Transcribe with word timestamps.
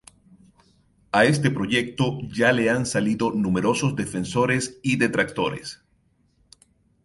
A 1.11 1.25
este 1.25 1.51
proyecto, 1.51 2.17
ya 2.29 2.51
le 2.53 2.71
han 2.71 2.87
salido 2.87 3.29
numerosos 3.31 3.95
defensores 3.95 4.79
y 4.81 4.95
detractores. 4.95 5.83